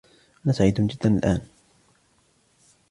أنا 0.45 0.53
سعيد 0.53 0.81
جداً 0.81 1.09
الآن. 1.17 1.41